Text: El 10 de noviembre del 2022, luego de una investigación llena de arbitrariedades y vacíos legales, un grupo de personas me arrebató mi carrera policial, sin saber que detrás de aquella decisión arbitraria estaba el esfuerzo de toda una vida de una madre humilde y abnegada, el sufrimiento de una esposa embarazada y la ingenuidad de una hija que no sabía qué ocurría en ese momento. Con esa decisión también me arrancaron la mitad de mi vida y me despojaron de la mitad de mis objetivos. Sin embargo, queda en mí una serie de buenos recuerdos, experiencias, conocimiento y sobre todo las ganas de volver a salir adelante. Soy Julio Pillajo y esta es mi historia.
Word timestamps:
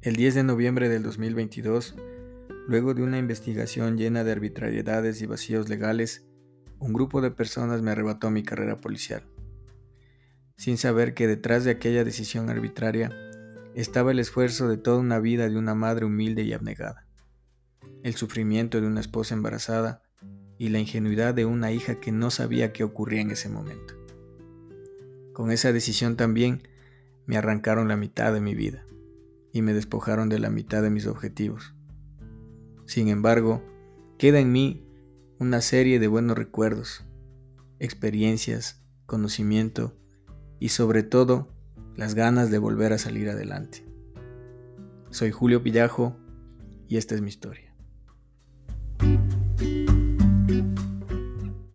El 0.00 0.14
10 0.14 0.36
de 0.36 0.44
noviembre 0.44 0.88
del 0.88 1.02
2022, 1.02 1.96
luego 2.68 2.94
de 2.94 3.02
una 3.02 3.18
investigación 3.18 3.98
llena 3.98 4.22
de 4.22 4.30
arbitrariedades 4.30 5.20
y 5.22 5.26
vacíos 5.26 5.68
legales, 5.68 6.24
un 6.78 6.92
grupo 6.92 7.20
de 7.20 7.32
personas 7.32 7.82
me 7.82 7.90
arrebató 7.90 8.30
mi 8.30 8.44
carrera 8.44 8.80
policial, 8.80 9.24
sin 10.56 10.78
saber 10.78 11.14
que 11.14 11.26
detrás 11.26 11.64
de 11.64 11.72
aquella 11.72 12.04
decisión 12.04 12.48
arbitraria 12.48 13.10
estaba 13.74 14.12
el 14.12 14.20
esfuerzo 14.20 14.68
de 14.68 14.76
toda 14.76 14.98
una 14.98 15.18
vida 15.18 15.48
de 15.48 15.58
una 15.58 15.74
madre 15.74 16.04
humilde 16.04 16.42
y 16.42 16.52
abnegada, 16.52 17.08
el 18.04 18.14
sufrimiento 18.14 18.80
de 18.80 18.86
una 18.86 19.00
esposa 19.00 19.34
embarazada 19.34 20.02
y 20.58 20.68
la 20.68 20.78
ingenuidad 20.78 21.34
de 21.34 21.44
una 21.44 21.72
hija 21.72 21.98
que 21.98 22.12
no 22.12 22.30
sabía 22.30 22.72
qué 22.72 22.84
ocurría 22.84 23.22
en 23.22 23.32
ese 23.32 23.48
momento. 23.48 23.94
Con 25.32 25.50
esa 25.50 25.72
decisión 25.72 26.16
también 26.16 26.62
me 27.26 27.36
arrancaron 27.36 27.88
la 27.88 27.96
mitad 27.96 28.32
de 28.32 28.40
mi 28.40 28.54
vida 28.54 28.84
y 29.52 29.62
me 29.62 29.74
despojaron 29.74 30.28
de 30.28 30.38
la 30.38 30.50
mitad 30.50 30.82
de 30.82 30.90
mis 30.90 31.06
objetivos. 31.06 31.74
Sin 32.86 33.08
embargo, 33.08 33.62
queda 34.18 34.40
en 34.40 34.52
mí 34.52 34.86
una 35.38 35.60
serie 35.60 35.98
de 35.98 36.08
buenos 36.08 36.36
recuerdos, 36.36 37.04
experiencias, 37.78 38.82
conocimiento 39.06 39.96
y 40.58 40.70
sobre 40.70 41.02
todo 41.02 41.48
las 41.96 42.14
ganas 42.14 42.50
de 42.50 42.58
volver 42.58 42.92
a 42.92 42.98
salir 42.98 43.28
adelante. 43.28 43.86
Soy 45.10 45.30
Julio 45.30 45.62
Pillajo 45.62 46.16
y 46.88 46.96
esta 46.96 47.14
es 47.14 47.20
mi 47.20 47.28
historia. 47.28 47.74